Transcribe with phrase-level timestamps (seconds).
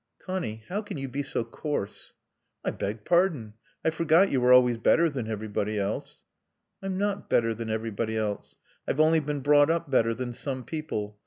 [0.17, 2.13] "Connie, how can you be so coarse?"
[2.65, 3.53] "I beg pardon.
[3.85, 6.23] I forgot you were always better than everybody else."
[6.81, 8.55] "I'm not better than everybody else.
[8.87, 11.19] I've only been brought up better than some people.